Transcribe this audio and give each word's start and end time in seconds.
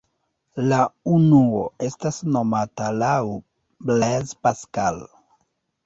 La 0.71 0.79
unuo 1.17 1.59
estas 1.89 2.19
nomata 2.39 2.89
laŭ 3.05 3.15
Blaise 3.89 4.43
Pascal. 4.45 5.03